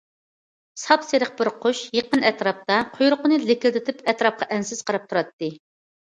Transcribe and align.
ساپسېرىق 0.83 1.33
بىر 1.41 1.49
قۇش 1.65 1.81
يېقىن 1.97 2.23
ئەتراپتا 2.29 2.77
قۇيرۇقىنى 2.95 3.37
لىكىلدىتىپ 3.49 4.01
ئەتراپقا 4.13 4.47
ئەنسىز 4.57 4.81
قاراپ 4.89 5.05
تۇراتتى. 5.13 5.51